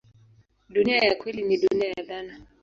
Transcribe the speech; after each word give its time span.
Dunia 0.69 0.97
ya 0.97 1.15
kweli 1.15 1.41
ni 1.41 1.57
dunia 1.57 1.93
ya 1.97 2.03
dhana. 2.03 2.39